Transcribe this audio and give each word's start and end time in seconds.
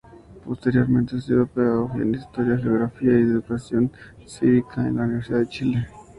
Posteriormente 0.43 1.15
estudió 1.17 1.45
Pedagogía 1.45 2.01
en 2.01 2.15
Historia, 2.15 2.57
Geografía 2.57 3.11
y 3.11 3.21
Educación 3.21 3.91
Cívica 4.25 4.81
en 4.87 4.95
la 4.97 5.03
Universidad 5.03 5.39
de 5.41 5.47
Chile. 5.47 5.87